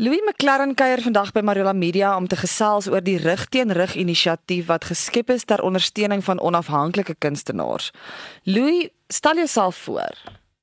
[0.00, 3.98] Louis McLaren kuier vandag by Marula Media om te gesels oor die Rig teen Rig
[4.00, 7.90] inisiatief wat geskep is ter ondersteuning van onafhanklike kunstenaars.
[8.48, 10.16] Louis, stel jouself voor.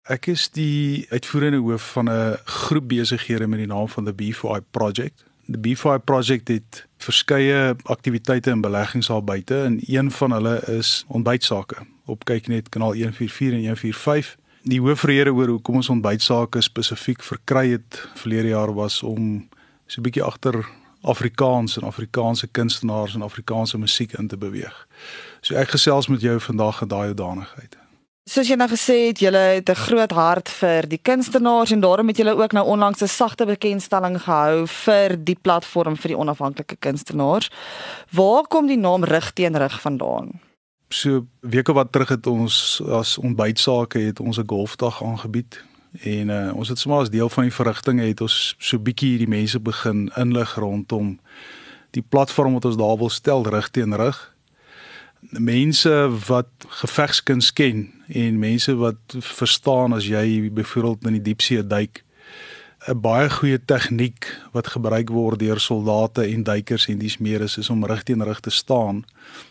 [0.10, 4.62] Ek is die uitvoerende hoof van 'n groep besighede met die naam van the B4I
[4.72, 5.24] Project.
[5.46, 11.06] Die B4I Project het verskeie aktiwiteite en beleggings al buite en een van hulle is
[11.08, 14.38] ontbytsake op kyk net kanaal 144 en 145
[14.68, 19.48] die hoofrede oor hoekom ons ontbytsake spesifiek verkry het verlede jaar was om
[19.88, 20.66] so 'n bietjie agter
[21.02, 24.88] Afrikaans en Afrikaanse kunstenaars en Afrikaanse musiek in te beweeg.
[25.42, 27.78] So ek gesels met jou vandag in daai hoedanigheid.
[28.28, 32.08] Soos jy nou gesê het, jy het 'n groot hart vir die kunstenaars en daarom
[32.08, 36.76] het jy ook nou onlangs 'n sagte bekendstelling gehou vir die platform vir die onafhanklike
[36.80, 37.50] kunstenaars.
[38.12, 40.47] Waar kom die naam Rig teen Rig vandaan?
[40.90, 45.64] So weke wat terug het ons as ontbytsake het ons 'n golfdag aangebied
[46.02, 49.28] en uh, ons het sommer as deel van die verrigtinge het ons so bietjie hierdie
[49.28, 51.20] mense begin inlig rondom
[51.92, 54.36] die platform wat ons daar wil stel rig teen rig
[55.32, 62.04] mense wat gevegskuns ken en mense wat verstaan as jy byvoorbeeld in die diepsee duik
[62.88, 67.58] 'n baie goeie tegniek wat gebruik word deur soldate en duikers en dis meer is,
[67.58, 69.04] is om rig teen rig te staan.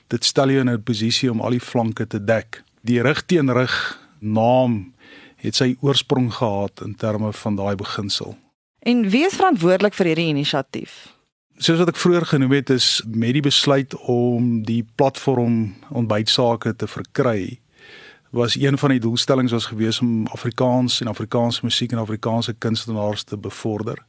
[0.08, 2.62] Dit stel jou in 'n posisie om al die flanke te dek.
[2.82, 4.94] Die rig teen rig naam
[5.36, 8.36] het sy oorsprong gehad in terme van daai beginsel.
[8.78, 11.12] En wie is verantwoordelik vir hierdie inisiatief?
[11.58, 16.86] Soos wat ek vroeër genoem het, is met die besluit om die platform ontbytsake te
[16.86, 17.60] verkry
[18.36, 23.22] was een van die doelstellings was gewees om Afrikaans en Afrikaanse musiek en Afrikaanse kunstenaars
[23.22, 24.04] te bevorder.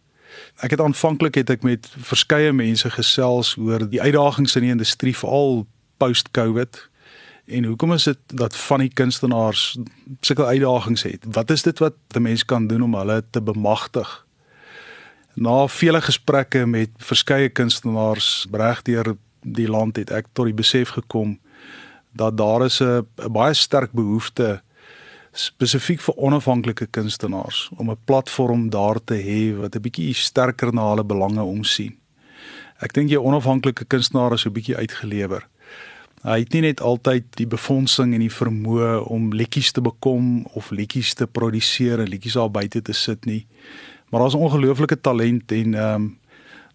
[0.59, 5.15] Ek het aanvanklik het ek met verskeie mense gesels oor die uitdagings in die industrie
[5.15, 5.63] veral
[5.97, 6.81] post-COVID
[7.47, 9.77] en hoekom is dit dat van die kunstenaars
[10.21, 11.23] sulke uitdagings het?
[11.31, 14.25] Wat is dit wat 'n mens kan doen om hulle te bemagtig?
[15.33, 21.39] Na vele gesprekke met verskeie kunstenaars regdeur die land het ek tot die besef gekom
[22.17, 24.61] dat daar is 'n baie sterk behoefte
[25.31, 30.89] spesifiek vir onafhanklike kunstenaars om 'n platform daar te hê wat 'n bietjie sterker na
[30.89, 31.97] hulle belange omsien.
[32.79, 35.47] Ek dink jy onafhanklike kunstenaar is so 'n bietjie uitgelewer.
[36.23, 40.71] Hy het nie net altyd die befondsing en die vermoë om liedjies te bekom of
[40.71, 43.45] liedjies te produseer en liedjies daar buite te sit nie.
[44.09, 46.17] Maar daar's 'n ongelooflike talent en ehm um,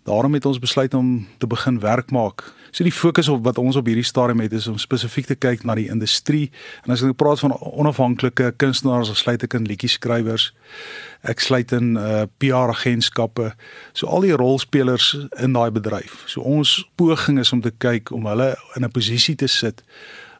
[0.02, 2.42] Daarom het ons besluit om te begin werk maak.
[2.70, 5.62] So die fokus op wat ons op hierdie stadium het is om spesifiek te kyk
[5.64, 6.50] na die industrie.
[6.82, 10.48] En as ek praat van onafhanklike kunstenaars, sluit ek in liedjie skrywers.
[11.22, 13.52] Ek sluit in uh PR agentskappe.
[13.92, 16.24] So al die rolspelers in daai bedryf.
[16.26, 19.84] So ons poging is om te kyk om hulle in 'n posisie te sit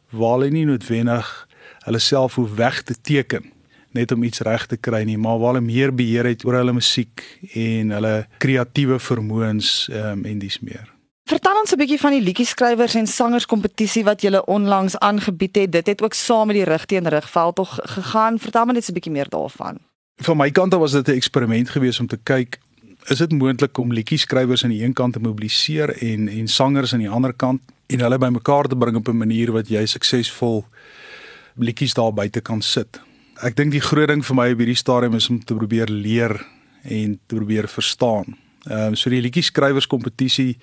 [0.09, 1.47] waar hulle nie noodwendig
[1.85, 3.52] hulle self hoef weg te teken
[3.93, 6.73] net om iets reg te kry nie, maar waar hulle meer beheer het oor hulle
[6.73, 7.23] musiek
[7.53, 10.89] en hulle kreatiewe vermoëns um, en dis meer.
[11.29, 15.71] Vertel ons 'n bietjie van die liedjieskrywers en sangers kompetisie wat julle onlangs aangebied het.
[15.71, 18.39] Dit het ook saam met die rig teen rig veld tog gegaan.
[18.39, 19.79] Vertel my net 'n bietjie meer daarvan.
[20.15, 22.59] Van my kant af was dit 'n eksperiment geweest om te kyk
[23.07, 26.99] is dit moontlik om liedjieskrywers aan die een kant te mobiliseer en en sangers aan
[26.99, 30.65] die ander kant en hulle bymekaar te bring op 'n manier wat jy suksesvol
[31.55, 32.99] liedjies daar buite kan sit
[33.43, 36.37] ek dink die groot ding vir my op hierdie stadium is om te probeer leer
[36.83, 38.37] en te probeer verstaan.
[38.63, 40.55] Ehm um, so die liedjie skrywers kompetisie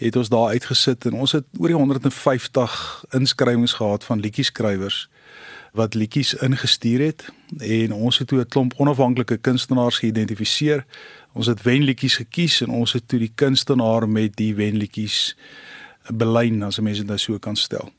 [0.00, 2.76] het ons daar uitgesit en ons het oor die 150
[3.16, 5.06] inskrywings gehad van liedjie skrywers
[5.76, 7.26] wat liedjies ingestuur het
[7.60, 10.84] en ons het toe 'n klomp onafhanklike kunstenaars geïdentifiseer.
[11.32, 15.36] Ons het wenliedjies gekies en ons het toe die kunstenaar met die wenliedjies
[16.08, 17.92] belyn as 'n mens dit nou so kan stel.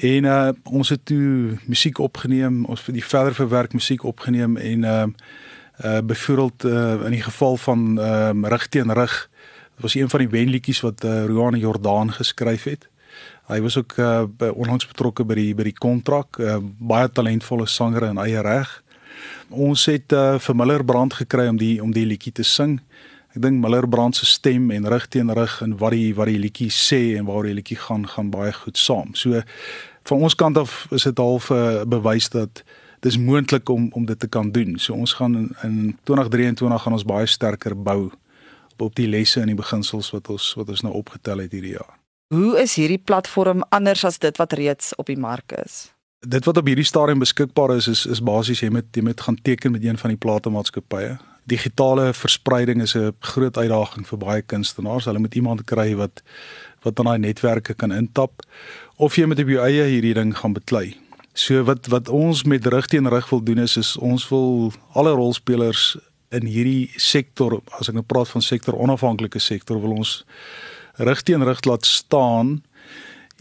[0.00, 4.84] En uh ons het toe musiek opgeneem, ons vir die verder verwerk musiek opgeneem en
[4.84, 5.06] uh
[5.84, 9.30] uh byvoorbeeld uh in die geval van ehm uh, rig teen rig
[9.80, 12.88] was een van die wenliedjies wat uh, Roane Jordaan geskryf het.
[13.46, 14.22] Hy was ook uh
[14.54, 18.82] onlangs betrokke by die by die kontrak, uh, baie talentvolle sanger in eie reg.
[19.48, 22.80] Ons het uh vir Miller Brand gekry om die om die liedjie te sing.
[23.36, 26.38] Ek dink Miller Brand se stem en rig teen rig en wat die wat die
[26.40, 29.12] liedjie sê en waar die liedjie gaan gaan baie goed saam.
[29.14, 29.42] So
[30.08, 32.62] van ons kant af is dit half 'n uh, bewys dat
[33.00, 34.78] dis moontlik om om dit te kan doen.
[34.78, 39.40] So ons gaan in, in 2023 gaan ons baie sterker bou op, op die lesse
[39.40, 41.98] en die beginsels wat ons wat ons nou opgetel het hierdie jaar.
[42.34, 45.92] Hoe is hierdie platform anders as dit wat reeds op die mark is?
[46.26, 49.36] Dit wat op hierdie stadium beskikbaar is is is basies jy moet jy moet gaan
[49.42, 55.04] teken met een van die platemaatskappye digitale verspreiding is 'n groot uitdaging vir baie kunstenaars.
[55.04, 56.22] Hulle moet iemand kry wat
[56.82, 58.42] wat aan daai netwerke kan intap
[58.96, 60.96] of jy moet op jou eie hierdie ding gaan beklei.
[61.34, 65.10] So wat wat ons met rig teen rig wil doen is is ons wil alle
[65.10, 65.96] rolspelers
[66.30, 70.24] in hierdie sektor, as ek nou praat van sektor onafhanklike sektor, wil ons
[70.98, 72.62] rig teen rig laat staan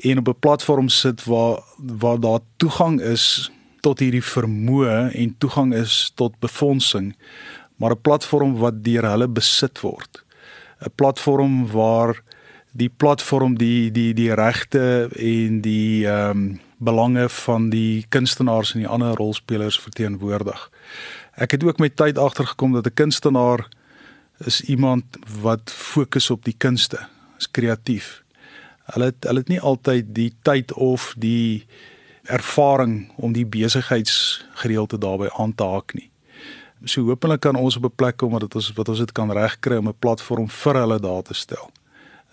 [0.06, 3.51] en op 'n platform sit waar waar daar toegang is
[3.81, 7.15] tot hierdie vermoë en toegang is tot befondsing,
[7.77, 10.24] maar 'n platform wat deur hulle besit word.
[10.79, 12.21] 'n Platform waar
[12.71, 18.79] die platform die die die regte en die ehm um, belange van die kunstenaars en
[18.79, 20.69] die ander rolspelers verteenwoordig.
[21.33, 23.68] Ek het ook met tyd agtergekom dat 'n kunstenaar
[24.38, 25.03] is iemand
[25.41, 27.07] wat fokus op die kunste,
[27.38, 28.23] is kreatief.
[28.85, 31.65] Hulle het hulle het nie altyd die tyd of die
[32.23, 36.09] ervaring om die besigheidsgedeelte daarbey aan te haak nie.
[36.83, 39.77] So hopelik kan ons op 'n plek kom dat ons wat ons dit kan regkry
[39.77, 41.69] om 'n platform vir hulle daar te stel.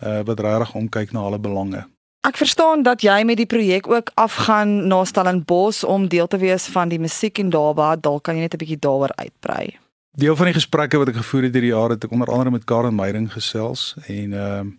[0.03, 1.87] Uh wat regtig omkyk na hulle belange.
[2.25, 6.67] Ek verstaan dat jy met die projek ook afgaan na Stellenbosch om deel te wees
[6.67, 9.79] van die musiek en daarba, dalk kan jy net 'n bietjie daaroor uitbrei.
[10.17, 12.65] Deel van die gesprekke wat ek gevoer het hierdie jare het ek onder andere met
[12.65, 14.73] Karen Meyering gesels en ehm uh,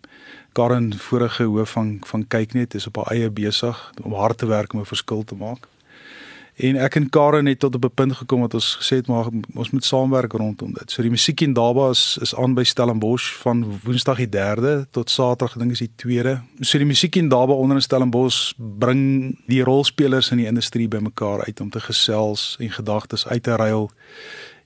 [0.52, 4.72] Karen vorige hoof van van Kyknet is op haar eie besig om hard te werk
[4.72, 5.68] om 'n verskil te maak.
[6.56, 9.28] En ek en Karen het tot op 'n punt gekom wat ons gesê het maar
[9.54, 10.90] ons moet saamwerk rondom dit.
[10.90, 15.10] So die musiek in Daba is is aan by Stellenbosch van Woensdag die 3de tot
[15.10, 16.40] Saterdag dink is die 2de.
[16.60, 21.44] So die musiek in Daba onder in Stellenbosch bring die rolspelers in die industrie bymekaar
[21.44, 23.90] uit om te gesels en gedagtes uit te ruil.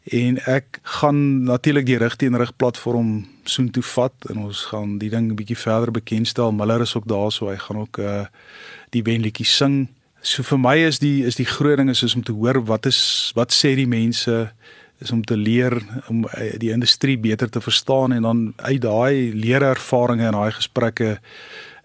[0.04, 5.10] En ek gaan natuurlik die rig teen rig platform soontoe vat en ons gaan die
[5.10, 6.52] ding 'n bietjie verder bekendstel.
[6.52, 8.24] Miller is ook daar so hy gaan ook uh
[8.90, 9.88] die wenlietjie sing.
[10.22, 12.86] So vir my is die is die groot ding is, is om te hoor wat
[12.86, 14.52] is wat sê die mense
[15.00, 15.78] is om te leer
[16.12, 21.18] om eh, die industrie beter te verstaan en dan uit daai leerervarings en daai gesprekke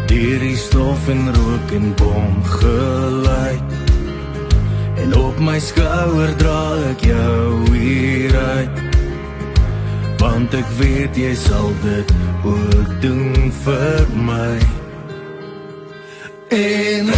[0.08, 3.77] deur die stof en rook en bom gelei
[4.98, 8.82] En op my skouer dra ek jou hier uit.
[10.18, 12.12] Want ek weet jy sal dit
[12.44, 14.58] ook doen vir my.
[16.48, 17.14] En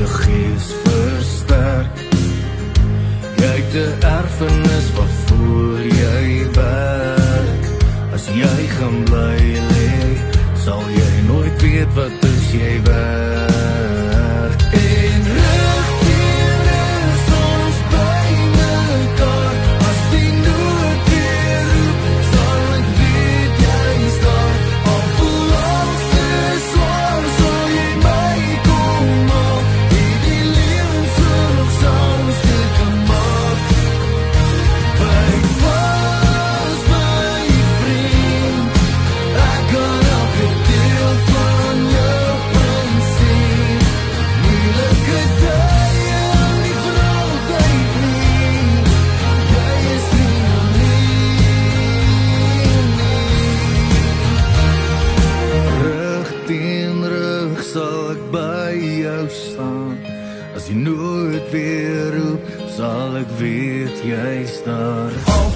[0.00, 0.79] teu
[59.20, 59.32] rug
[60.68, 65.12] jy nooit weer roep, sal ek weet jy's daar.
[65.36, 65.50] Al